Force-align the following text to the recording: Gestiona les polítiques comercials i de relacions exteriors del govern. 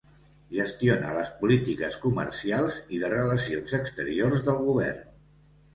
Gestiona 0.53 1.11
les 1.17 1.29
polítiques 1.41 1.99
comercials 2.07 2.81
i 2.97 3.05
de 3.05 3.15
relacions 3.17 3.79
exteriors 3.83 4.45
del 4.51 4.63
govern. 4.71 5.11